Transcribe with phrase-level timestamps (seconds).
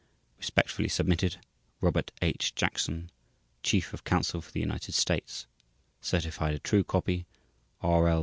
[0.39, 1.37] Respectfully submitted: /s/
[1.79, 2.55] ROBERT H.
[2.55, 3.11] JACKSON
[3.61, 5.45] Chief of Counsel for the United States
[6.01, 7.25] Certified a true copy: /s/
[7.83, 8.07] R.
[8.07, 8.19] L.